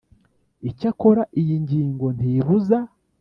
[0.69, 2.79] Icyakora iyi ngingo ntibuza